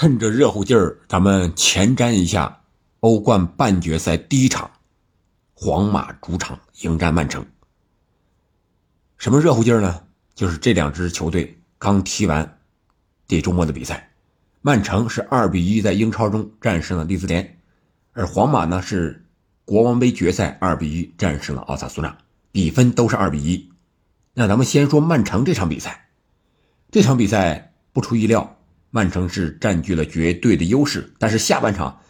[0.00, 2.62] 趁着热乎劲儿，咱们前瞻一下
[3.00, 4.70] 欧冠半决赛第一场，
[5.52, 7.44] 皇马主场迎战曼城。
[9.18, 10.02] 什么热乎劲儿呢？
[10.34, 12.58] 就是这两支球队刚踢完
[13.28, 14.10] 这周末的比赛，
[14.62, 17.58] 曼城是二比一在英超中战胜了利兹联，
[18.14, 19.26] 而皇马呢是
[19.66, 22.16] 国王杯决赛二比一战胜了奥萨苏纳，
[22.50, 23.70] 比分都是二比一。
[24.32, 26.08] 那咱们先说曼城这场比赛，
[26.90, 28.56] 这场比赛不出意料。
[28.90, 32.00] 曼城是占据了绝对的优势，但是下半场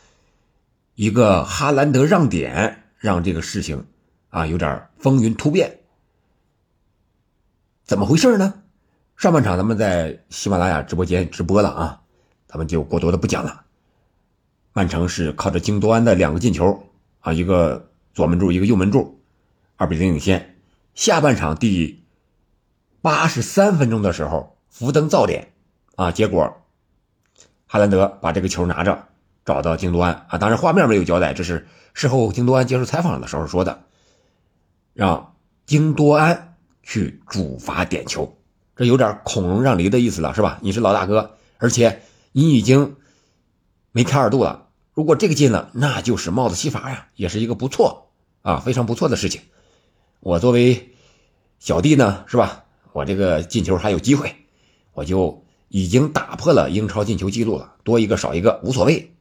[0.94, 3.86] 一个哈兰德让点，让这个事情
[4.30, 5.80] 啊有点风云突变。
[7.84, 8.62] 怎么回事呢？
[9.16, 12.00] 上半场咱们在喜马拉雅直播间直播了啊，
[12.46, 13.64] 咱们就过多的不讲了。
[14.72, 16.88] 曼城是靠着京多安的两个进球
[17.20, 19.20] 啊，一个左门柱，一个右门柱，
[19.76, 20.56] 二比零领先。
[20.94, 22.02] 下半场第
[23.02, 25.52] 八十三分钟的时候，福登造点
[25.96, 26.59] 啊，结果。
[27.72, 29.06] 哈兰德把这个球拿着，
[29.44, 33.84] 找到京多安啊，当然画面没有交代，这是事后京多安接受采访的时候说的，
[34.92, 35.36] 让
[35.66, 38.36] 京多安去主罚点球，
[38.74, 40.58] 这有点孔融让梨的意思了，是吧？
[40.62, 42.96] 你是老大哥，而且你已经
[43.92, 48.10] 梅开二度了，如果这个进了，那就是帽子戏法呀，也是一个不错
[48.42, 49.42] 啊，非常不错的事情。
[50.18, 50.90] 我作为
[51.60, 52.64] 小弟呢，是吧？
[52.92, 54.34] 我这个进球还有机会，
[54.92, 55.44] 我就。
[55.72, 59.14] 已经打破了英超进球记录了，多一个少一个无所谓，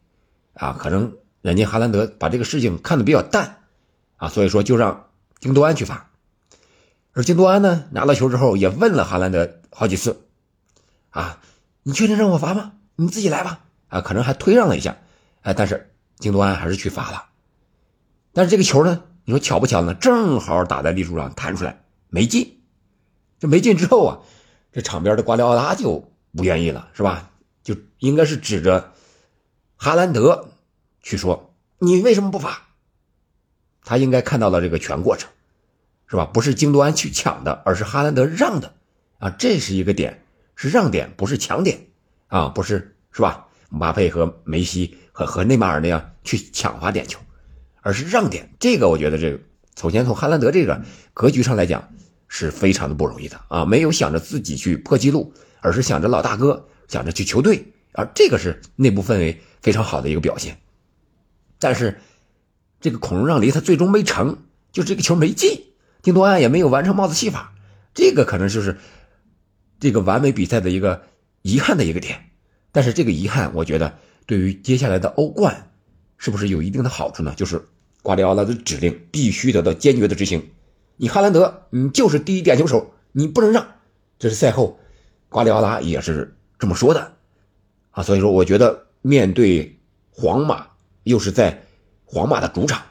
[0.53, 3.58] 啊，可能人家哈兰德把这个事情看得比较淡，
[4.17, 6.09] 啊，所以说就让京多安去罚，
[7.14, 10.25] 而京多安呢拿到球之后也问了哈兰德好几次，
[11.11, 11.39] 啊，
[11.83, 12.72] 你确定让我罚吗？
[12.95, 14.97] 你自己来吧，啊，可能还推让了一下，
[15.42, 17.25] 哎，但是京多安还是去罚了，
[18.33, 19.94] 但是这个球呢，你说巧不巧呢？
[19.94, 22.59] 正好打在立柱上弹出来没进，
[23.38, 24.17] 这没进之后啊，
[24.72, 26.11] 这场边的瓜迪奥拉就。
[26.35, 27.31] 不愿意了是吧？
[27.63, 28.94] 就应该是指着
[29.75, 30.49] 哈兰德
[31.02, 32.67] 去说：“你为什么不罚？”
[33.83, 35.30] 他应该看到了这个全过程，
[36.08, 36.25] 是吧？
[36.25, 38.73] 不是京多安去抢的，而是哈兰德让的
[39.20, 39.30] 啊！
[39.31, 40.23] 这是一个点，
[40.55, 41.87] 是让点，不是抢点
[42.27, 42.49] 啊！
[42.49, 43.48] 不是是吧？
[43.70, 47.20] 姆巴佩和梅西和和内马尔那样去抢罚点球，
[47.82, 48.55] 而是让点。
[48.59, 49.39] 这个我觉得，这个
[49.80, 50.83] 首先从哈兰德这个
[51.14, 51.92] 格局上来讲，
[52.27, 53.65] 是非常的不容易的啊！
[53.65, 55.33] 没有想着自己去破纪录。
[55.61, 60.58] 而是想着老大哥，想着去球队啊，这个是内部氛围非常好的一个表现。
[61.59, 61.99] 但是，
[62.80, 64.37] 这个孔融让梨他最终没成，
[64.71, 65.65] 就这个球没进，
[66.02, 67.53] 京多安也没有完成帽子戏法，
[67.93, 68.77] 这个可能就是
[69.80, 71.03] 这个完美比赛的一个
[71.42, 72.30] 遗憾的一个点。
[72.71, 75.71] 但是这个遗憾，我觉得对于接下来的欧冠
[76.17, 77.33] 是不是有一定的好处呢？
[77.36, 77.67] 就是
[78.02, 80.49] 瓜迪奥拉的指令必须得到坚决的执行。
[80.95, 83.67] 你哈兰德，你就是第一点球手，你不能让。
[84.17, 84.80] 这是赛后。
[85.29, 87.13] 瓜迪奥拉也是这么说的，
[87.91, 89.79] 啊，所以说我觉得面对
[90.09, 90.67] 皇马，
[91.03, 91.63] 又是在
[92.03, 92.81] 皇马的主场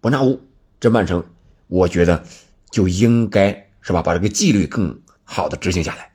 [0.00, 0.40] 伯纳乌，
[0.78, 1.24] 这曼城，
[1.66, 2.24] 我觉得
[2.70, 6.12] 就应该是吧，把这个纪律更好的执行下来。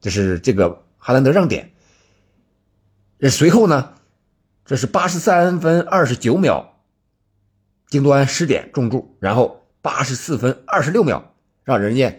[0.00, 1.72] 这是这个哈兰德让点，
[3.18, 3.94] 这随后呢，
[4.64, 6.78] 这是八十三分二十九秒，
[7.88, 11.34] 京多安失点中柱，然后八十四分二十六秒，
[11.64, 12.16] 让人家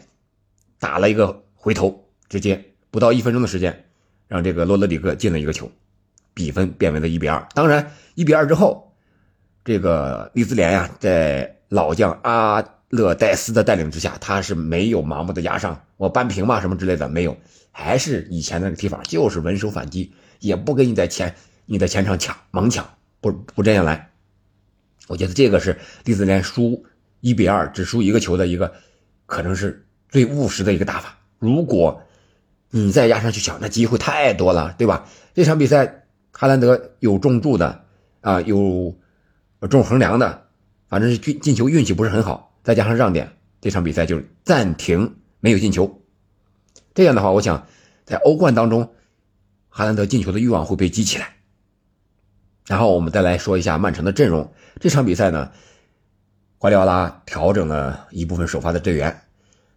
[0.77, 2.04] 打了一个回头。
[2.29, 3.85] 直接不到一分钟的时间，
[4.27, 5.71] 让这个洛德里戈进了一个球，
[6.33, 7.47] 比分变为了一比二。
[7.53, 8.93] 当然，一比二之后，
[9.63, 17.35] 这个利兹联呀，在老将阿勒戴斯的带领之下，他是没有盲目的压上，我扳平嘛什么之类的没有，
[17.71, 22.87] 还是以前那个踢法，就是稳守反击，也不给你在前你在前场抢猛抢，
[23.19, 24.11] 不不这样来。
[25.07, 26.85] 我觉得这个是利兹联输
[27.19, 28.73] 一比二，只输一个球的一个，
[29.25, 31.17] 可能是最务实的一个打法。
[31.37, 32.01] 如果
[32.71, 35.07] 你再压上去抢，那机会太多了，对吧？
[35.33, 37.85] 这场比赛，哈兰德有中柱的
[38.19, 38.93] 啊，有
[39.69, 40.47] 中横梁的，
[40.89, 43.31] 反正是进进球运气不是很好，再加上让点，
[43.61, 46.01] 这场比赛就暂停没有进球。
[46.93, 47.65] 这样的话，我想
[48.03, 48.93] 在欧冠当中，
[49.69, 51.35] 哈兰德进球的欲望会被激起来。
[52.67, 55.51] 然后我们再来说一下曼城的阵容，这场比赛呢，
[56.57, 59.21] 瓜迪奥拉调整了一部分首发的队员，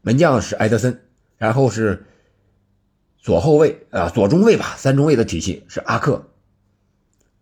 [0.01, 1.01] 门将是埃德森，
[1.37, 2.05] 然后是。
[3.21, 6.31] 左后卫啊，左中卫吧，三中卫的体系是阿克，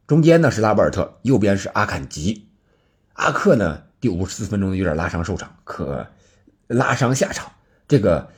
[0.07, 2.49] 中间呢是拉波尔特，右边是阿坎吉。
[3.13, 6.07] 阿克呢，第五十四分钟有点拉伤受伤，可
[6.67, 7.53] 拉伤下场，
[7.87, 8.29] 这个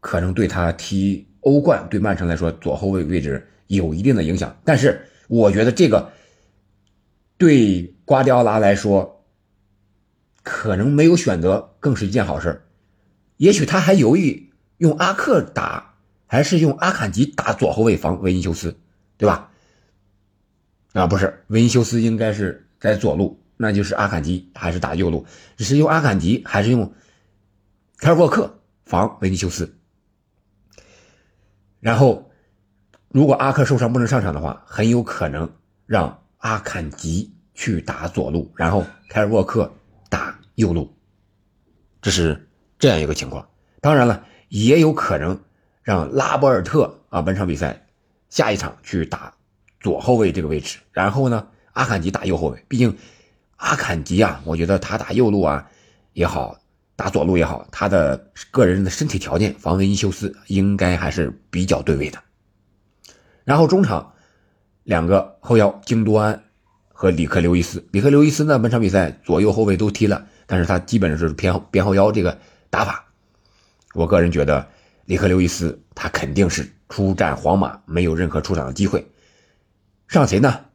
[0.00, 4.56] 可能对他踢欧冠对曼城来说左后卫位置有一定的影响。
[4.64, 6.12] 但是我觉得这个
[7.36, 9.24] 对瓜迪奥拉来说，
[10.42, 12.62] 可能没有选择更是一件好事
[13.36, 15.95] 也许他还犹豫用阿克打。
[16.26, 18.78] 还是用阿坎吉打左后卫防维尼修斯，
[19.16, 19.50] 对吧？
[20.92, 25.26] 啊，不是，维尼修斯应该是在左路，那就是阿坎吉还是打右路？
[25.58, 26.92] 是用阿坎吉还是用
[27.98, 29.76] 凯尔沃克防维尼修斯？
[31.80, 32.30] 然后，
[33.08, 35.52] 如果阿克受伤不能上场的话，很有可能
[35.86, 39.72] 让阿坎吉去打左路，然后凯尔沃克
[40.08, 40.92] 打右路，
[42.02, 42.48] 这是
[42.78, 43.48] 这样一个情况。
[43.80, 45.38] 当然了，也有可能
[45.86, 47.86] 让拉波尔特啊，本场比赛
[48.28, 49.32] 下一场去打
[49.78, 52.64] 左后卫这个位置，然后呢，阿坎吉打右后卫。
[52.66, 52.96] 毕竟
[53.54, 55.70] 阿坎吉啊，我觉得他打右路啊
[56.12, 56.58] 也好。
[56.96, 62.18] 打左路也好，他的个人的身体条件，防维尼修斯应该还是比较对位的。
[63.44, 64.14] 然后中场
[64.82, 66.42] 两个后腰京多安
[66.88, 72.38] 和里克刘易斯，里克刘易斯呢，本场比赛左右后卫都踢了，但是他基本上是偏边后腰这个
[72.70, 73.04] 打法。
[73.92, 74.66] 我个人觉得
[75.06, 79.10] 里克刘易斯他肯定是出战皇马没有任何出场的机会，
[80.06, 80.66] 上谁呢？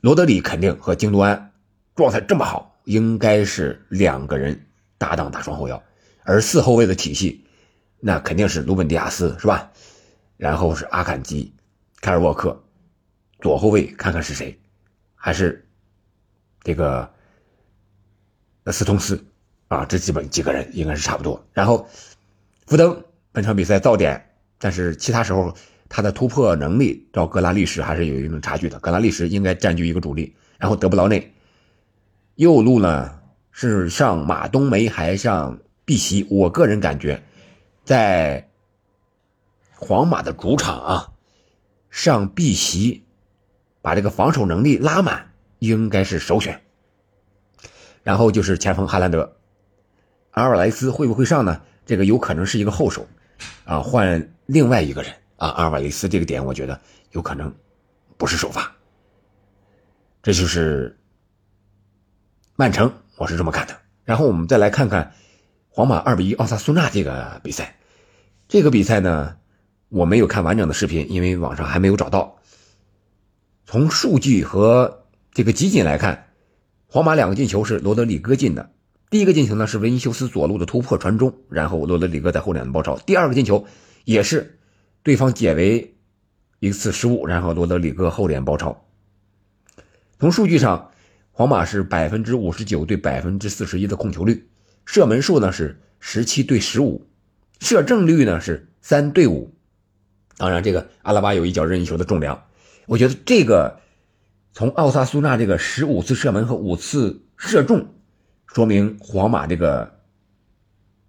[0.00, 1.52] 罗德里肯定和京多安
[1.94, 4.64] 状态这么好，应该是两个人。
[5.00, 5.80] 搭档打双后腰，
[6.24, 7.44] 而四后卫的体系，
[8.00, 9.70] 那肯定是鲁本迪亚斯是吧？
[10.36, 11.54] 然后是阿坎吉、
[12.00, 12.60] 凯尔沃克，
[13.40, 14.58] 左后卫看看是谁，
[15.14, 15.64] 还是
[16.64, 17.08] 这个
[18.72, 19.24] 斯通斯
[19.68, 19.84] 啊？
[19.84, 21.46] 这基本几个人应该是差不多。
[21.52, 21.88] 然后
[22.66, 23.04] 福登
[23.38, 24.20] 本场比赛造点，
[24.58, 25.54] 但是其他时候
[25.88, 28.80] 他的突破能力照格拉利什还是有一定差距的。
[28.80, 31.32] 格拉利什应该占据一个主力，然后德布劳内
[32.34, 33.20] 右路呢？
[33.52, 36.26] 是上马冬梅还上碧玺？
[36.28, 37.22] 我个人感觉，
[37.84, 38.48] 在
[39.76, 41.12] 皇马的主场啊，
[41.90, 43.04] 上碧玺，
[43.80, 45.30] 把这个防守能力拉满，
[45.60, 46.60] 应该是首选。
[48.02, 49.36] 然后就是前锋哈兰德，
[50.32, 51.62] 阿尔莱斯会不会上呢？
[51.86, 53.06] 这个有可能是一个后手，
[53.64, 55.48] 啊，换另外一个人啊。
[55.48, 56.80] 阿尔瓦雷斯这个点，我觉得
[57.12, 57.54] 有可能
[58.16, 58.70] 不是首发。
[60.22, 60.98] 这就是
[62.56, 62.92] 曼城。
[63.16, 65.12] 我是这么看的，然后我们再来看看
[65.70, 67.74] 皇马二比一奥萨苏纳这个比赛。
[68.46, 69.36] 这个比赛呢，
[69.88, 72.38] 我没有看完整的视频，因为网上还没有找到。
[73.66, 76.28] 从数据和这个集锦来看，
[76.86, 78.70] 皇马两个进球是罗德里戈进的。
[79.10, 82.98] 第一个进球呢是维尼修斯左路的突破传中，然后罗德里戈在后点包抄。
[82.98, 83.66] 第二个进球
[84.04, 84.58] 也是
[85.02, 85.94] 对方解围
[86.60, 88.84] 一次失误，然后罗德里戈后点包抄。
[90.18, 90.90] 从数据上。
[91.30, 94.48] 皇马是百分之五十九对百分之四十一的控球率，
[94.84, 97.06] 射门数呢是十七对十五，
[97.60, 99.54] 射正率呢是三对五。
[100.36, 102.46] 当然，这个阿拉巴有一脚任意球的重量，
[102.86, 103.78] 我觉得这个
[104.52, 107.86] 从奥萨苏纳这个十五次射门和五次射中，
[108.48, 110.00] 说明皇马这个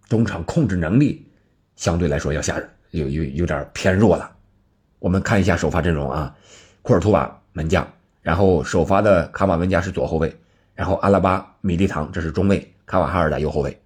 [0.07, 1.25] 中场控制能力
[1.75, 4.29] 相对来说要下有有有点偏弱了。
[4.99, 6.35] 我们看一下首发阵容啊，
[6.81, 7.87] 库尔图瓦门将。
[8.21, 10.35] 然后首发的卡马文加是左后卫，
[10.75, 13.81] 然后阿拉巴、米利唐这是中卫，卡瓦哈尔打右后卫。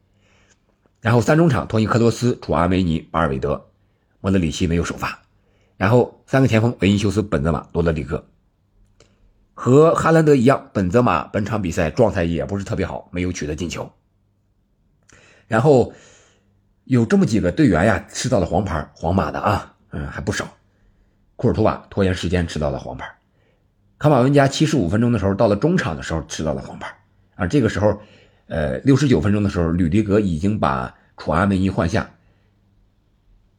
[0.99, 3.69] 然后三中场托尼克罗斯、楚阿梅尼、巴尔韦德，
[4.19, 5.19] 莫德里奇没有首发。
[5.77, 8.25] 然后三个前锋维尼修斯、本泽马、罗德里戈。
[9.53, 13.91] 和哈兰德一样，本泽马本场比赛状态也不是特别好，没有取得进球。
[15.47, 15.93] 然后
[16.85, 20.47] 有这么几个队员呀，吃到了黄牌，皇马的啊，嗯还不少。
[21.35, 23.09] 库尔图瓦拖延时间吃到了黄牌。
[23.99, 26.93] 卡马文加七十五分钟的时候，到了中场的时候吃到了黄牌，
[27.35, 28.01] 而这个时候，
[28.47, 32.09] 呃，六十九分钟的时候，吕迪格已经把楚阿梅尼换下。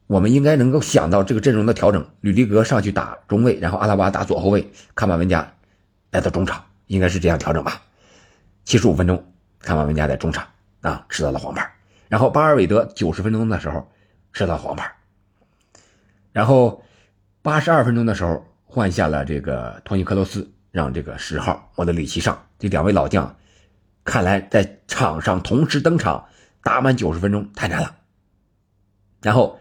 [0.06, 5.54] 我们应该能够想到这个阵容的调整，吕迪格上去打中卫，然后阿拉巴打左后卫，卡马文加
[6.14, 7.83] 来到中场，应该是这样调整吧？
[8.64, 9.23] 七十五分钟，
[9.59, 10.47] 卡马文加在中场
[10.80, 11.71] 啊吃到了黄牌，
[12.09, 13.87] 然后巴尔韦德九十分钟的时候
[14.33, 14.90] 吃到黄牌，
[16.33, 16.83] 然后
[17.42, 18.42] 八十二分钟的时候。
[18.66, 22.44] 换下了这个托尼克罗斯，让这个十号莫德里奇上。
[22.59, 23.37] 这两位老将，
[24.02, 26.26] 看来在场上同时登场
[26.61, 27.94] 打满九十分钟太难了。
[29.23, 29.61] 然后，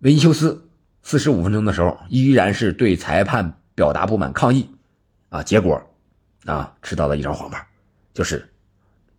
[0.00, 0.68] 维尼修斯
[1.04, 4.68] 四十五分钟的时候，依然是对裁判表达不满抗议，
[5.28, 5.82] 啊，结果
[6.44, 7.66] 啊吃到了一张黄牌，
[8.14, 8.48] 就是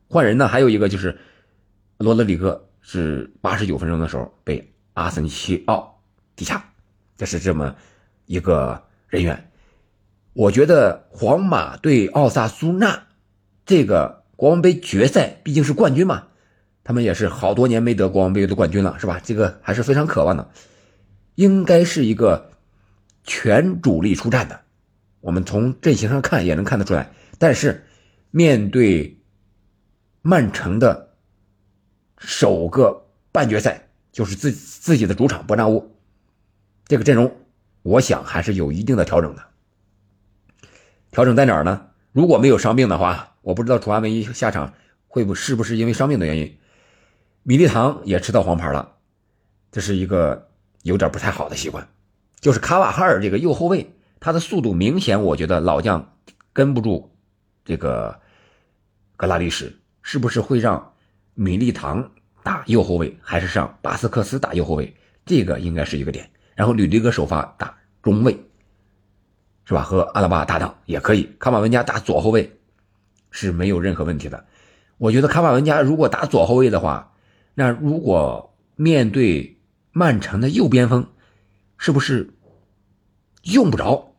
[0.07, 0.47] 换人呢。
[0.47, 1.17] 还有一个就是
[1.97, 6.01] 罗德里戈是八十九分钟的时候被阿森西奥
[6.35, 6.63] 踢下，
[7.17, 7.75] 这是这么。
[8.31, 9.49] 一个人员，
[10.33, 13.07] 我觉得皇马对奥萨苏纳
[13.65, 16.27] 这个国王杯决赛毕竟是冠军嘛，
[16.83, 19.19] 他们也是好多年没得国王杯的冠军了，是吧？
[19.23, 20.47] 这个还是非常渴望的，
[21.33, 22.51] 应该是一个
[23.23, 24.61] 全主力出战的。
[25.21, 27.85] 我们从阵型上看也能看得出来，但是
[28.31, 29.19] 面对
[30.21, 31.15] 曼城的
[32.17, 35.95] 首个半决赛，就是自自己的主场伯纳乌，
[36.85, 37.35] 这个阵容。
[37.81, 39.43] 我想还是有一定的调整的。
[41.11, 41.87] 调整在哪儿呢？
[42.11, 44.73] 如果没有伤病的话，我不知道楚安文一下场
[45.07, 46.57] 会不是不是因为伤病的原因。
[47.43, 48.97] 米利唐也吃到黄牌了，
[49.71, 50.49] 这是一个
[50.83, 51.87] 有点不太好的习惯。
[52.41, 56.13] 就是卡瓦哈尔这个右后卫，他的速度明显，我觉得老将
[56.53, 57.11] 跟不住
[57.63, 58.19] 这个
[59.15, 60.93] 格拉利什，是不是会让
[61.35, 62.11] 米利唐
[62.43, 64.93] 打右后卫，还是让巴斯克斯打右后卫？
[65.25, 66.29] 这个应该是一个点。
[66.55, 68.33] 然后吕迪格首发打中卫，
[69.63, 69.81] 是吧？
[69.81, 71.29] 和阿拉巴搭档也可以。
[71.39, 72.59] 卡马文加打左后卫
[73.31, 74.45] 是没有任何问题的。
[74.97, 77.13] 我觉得卡马文加如果打左后卫的话，
[77.53, 79.61] 那如果面对
[79.91, 81.07] 曼城的右边锋，
[81.77, 82.33] 是不是
[83.43, 84.15] 用不着？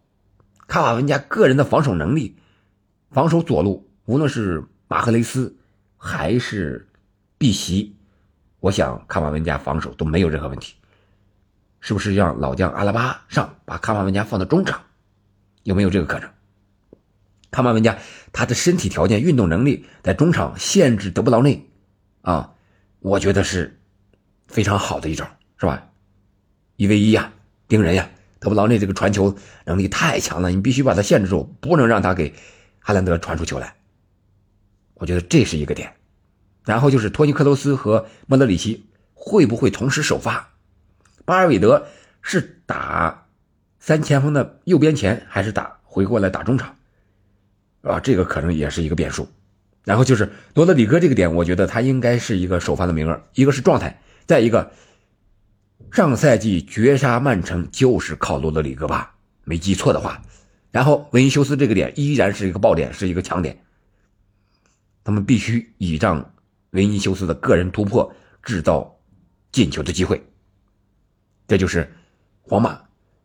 [0.66, 2.36] 卡瓦文加个人的防守能力，
[3.10, 5.56] 防守左路，无论是马赫雷斯
[5.96, 6.88] 还是
[7.38, 7.96] 碧玺，
[8.60, 10.74] 我想卡瓦文加防守都没有任何问题。
[11.80, 14.80] 是不是让老将阿拉巴上，把卡瓦文加放到中场？
[15.62, 16.30] 有没有这个可能？
[17.50, 17.98] 卡瓦文加
[18.32, 21.68] 他的身体条件、运动能力在中场限制德布劳内，
[22.22, 22.52] 啊，
[23.00, 23.80] 我觉得是
[24.46, 25.88] 非常好的一招，是吧？
[26.76, 27.32] 一 v 一呀，
[27.66, 28.08] 盯人呀，
[28.40, 32.34] 德布劳内这个传球能力太强了，你必须把他限制住，不能让他给
[32.80, 33.74] 哈兰德传出球来。
[34.94, 35.92] 我觉得这是一个点。
[36.64, 40.50] 然后就是托尼克罗斯和莫德里奇会不会同时首发？
[41.24, 41.86] 巴尔韦德
[42.22, 43.26] 是打
[43.78, 46.74] 三前锋的右边前，还是打回过来打中场？
[47.82, 49.28] 啊，这个可能也是一个变数。
[49.84, 53.22] 然后就是罗德里戈这个点，我觉得他应该是一个首发的名额。
[53.34, 54.70] 一个是状态，再一个，
[55.92, 59.14] 上赛季绝杀曼城就是靠罗德里戈吧？
[59.44, 60.22] 没记错的话。
[60.70, 63.64] 然后维尼修斯这个点依然是一个爆点，是一个强点。
[65.02, 66.32] 他们必须倚仗
[66.70, 68.96] 维尼修斯的个人突破，制造
[69.50, 70.24] 进球的机会。
[71.48, 71.92] 这就是
[72.42, 72.80] 皇马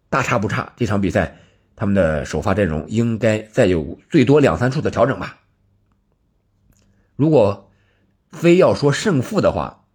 [0.10, 1.38] 大差不差，这场比赛
[1.76, 5.40] 他们的首发阵容应该再有最多两三处的调整吧。
[7.16, 7.72] 如果
[8.32, 9.86] 非要说胜负的话，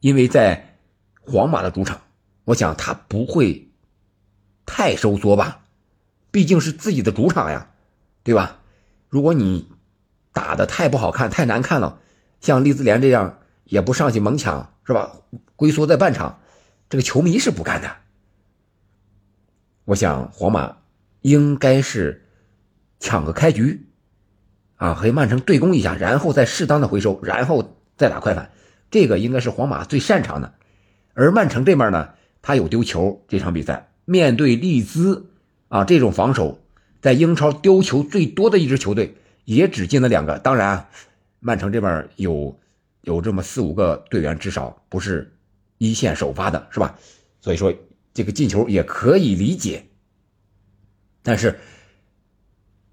[0.00, 0.69] 因为在
[1.30, 2.00] 皇马的主场，
[2.44, 3.70] 我想他不会
[4.66, 5.62] 太收缩吧，
[6.32, 7.70] 毕竟是自己的主场呀，
[8.24, 8.58] 对吧？
[9.08, 9.70] 如果你
[10.32, 12.00] 打的太不好看、太难看了，
[12.40, 15.12] 像利兹联这样也不上去猛抢，是吧？
[15.56, 16.40] 龟缩在半场。
[16.88, 17.96] 这个球迷是不干的。
[19.84, 20.78] 我想皇马
[21.20, 22.26] 应该是
[22.98, 23.86] 抢个开局，
[24.76, 28.50] 啊，和曼城对攻一下，然后再适当的回收，然后再打快反，
[28.90, 30.54] 这个应该是皇马最擅长的。
[31.14, 32.10] 而曼城这边呢，
[32.42, 35.30] 他有丢球，这场比赛面对利兹
[35.68, 36.60] 啊这种防守，
[37.00, 40.38] 在英超丢球最多的一支球队，也只进了两个。
[40.38, 40.88] 当然，
[41.40, 42.58] 曼城这边有
[43.02, 45.32] 有这么四五个队员，至少不是。
[45.82, 46.98] 一线首发的是吧？
[47.40, 47.74] 所以说
[48.12, 49.82] 这个进球也可以理解，
[51.22, 51.58] 但是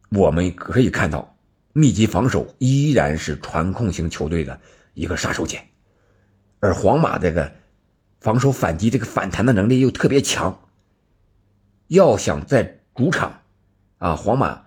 [0.09, 1.35] 我们可以看到，
[1.73, 4.57] 密集防守依然是传控型球队的
[4.93, 5.59] 一个杀手锏，
[6.61, 7.51] 而皇马这个
[8.19, 10.59] 防守反击这个反弹的能力又特别强。
[11.87, 13.41] 要想在主场
[13.97, 14.65] 啊，皇马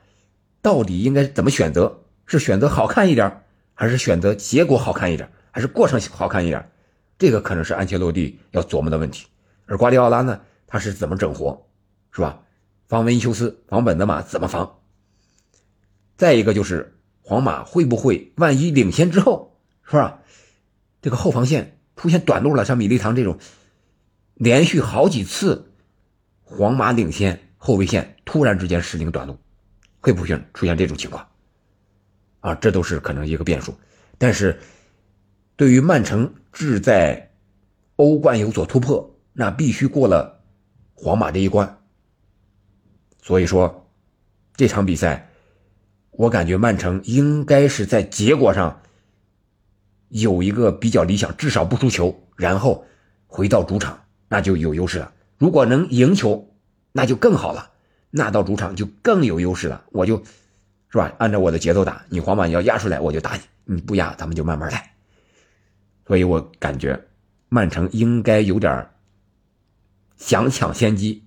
[0.63, 2.03] 到底应该怎么选择？
[2.27, 3.43] 是选择好看一点，
[3.75, 6.71] 还是选择结果好看一点，还是过程好看一点？
[7.19, 9.27] 这个可能是安切洛蒂要琢磨的问题，
[9.67, 11.67] 而瓜迪奥拉呢，他是怎么整活，
[12.13, 12.41] 是吧？
[12.87, 14.79] 防维尼修斯，防本泽马怎么防？
[16.17, 20.21] 再一个就是皇马会不会万一领先之后，是吧？
[21.03, 23.37] 这个后防线出现短路了，像米利唐这种，
[24.35, 25.71] 连续好几次
[26.43, 29.37] 皇马领先，后卫线突然之间失灵短路，
[30.01, 31.29] 会不会出现这种情况？
[32.41, 33.75] 啊，这都是可能一个变数，
[34.17, 34.59] 但是。
[35.57, 37.33] 对于曼城志在
[37.97, 40.41] 欧冠有所突破，那必须过了
[40.95, 41.83] 皇马这一关。
[43.21, 43.87] 所以说，
[44.57, 45.29] 这场比赛，
[46.13, 48.81] 我感觉曼城应该是在结果上
[50.11, 52.85] 有一个比较理想，至少不输球，然后
[53.27, 55.13] 回到主场那就有优势了。
[55.39, 56.53] 如果能赢球，
[56.93, 57.71] 那就更好了，
[58.11, 59.85] 那到主场就更有优势了。
[59.91, 60.23] 我就，
[60.91, 61.15] 是吧？
[61.19, 64.93] 按照我的节奏打，你皇马你要压出来，我就打你；你不压，咱们就慢慢来。
[66.07, 67.07] 所以我感觉，
[67.49, 68.89] 曼城应该有点
[70.17, 71.25] 想抢先机，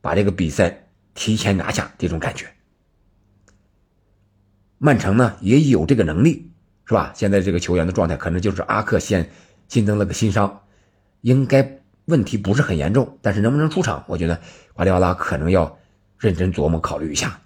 [0.00, 2.46] 把这个比赛提前拿下这种感觉。
[4.78, 6.50] 曼城呢也有这个能力，
[6.88, 7.12] 是吧？
[7.14, 9.30] 现在这个球员的状态可能就是阿克先
[9.68, 10.62] 新增了个新伤，
[11.20, 14.40] 应该问题不是很严重，但是能不能出场，我觉得
[14.72, 15.78] 瓜迪奥拉可能要
[16.18, 17.38] 认真琢磨考虑一下。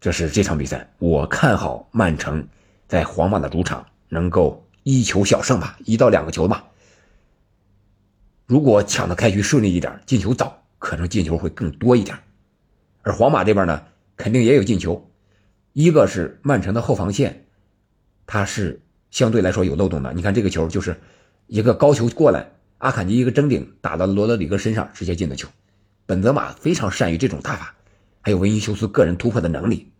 [0.00, 2.46] 这是这场比赛，我看好曼城
[2.88, 4.66] 在皇马的主场能够。
[4.82, 6.64] 一球小胜吧，一到两个球吧。
[8.46, 12.16] 如果抢的开局顺利一点，进球早，可能进球会更多一点。
[13.02, 13.82] 而皇马这边呢，
[14.16, 15.06] 肯定也有进球。
[15.74, 17.44] 一个是曼城的后防线，
[18.32, 20.12] 它是相对来说有漏洞的。
[20.12, 20.96] 你看这个球就是
[21.48, 25.48] 一个高球过来，阿坎吉一个争顶打到罗德里戈身上，直接进的球。
[26.06, 27.74] 本泽马非常善于这种打法，
[28.20, 29.90] 还有维尼修斯个人突破的能力，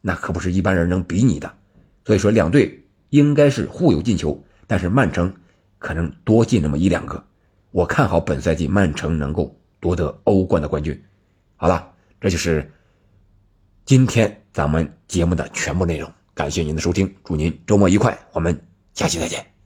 [0.00, 1.52] 那可不是一般人能比拟的。
[2.04, 5.34] 所以说两队应该是互有进球，但是曼城
[5.80, 7.24] 可能多进那么一两个。
[7.72, 11.02] 我看好本赛季曼城能够夺得欧冠的冠军。
[11.56, 12.70] 好了，这就是
[13.84, 16.08] 今天咱们节目的全部内容。
[16.38, 18.56] 感谢您的收听，祝您周末愉快，我们
[18.94, 19.57] 下期再见。